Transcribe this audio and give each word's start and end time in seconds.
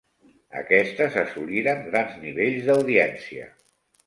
Aquestes 0.61 1.17
assoliren 1.23 1.83
grans 1.91 2.17
nivells 2.25 2.67
d'audiència. 2.71 3.49